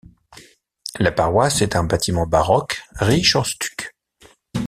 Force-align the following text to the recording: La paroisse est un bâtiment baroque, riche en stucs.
La 0.97 1.11
paroisse 1.11 1.61
est 1.61 1.75
un 1.75 1.83
bâtiment 1.83 2.25
baroque, 2.25 2.81
riche 2.95 3.35
en 3.35 3.43
stucs. 3.43 3.95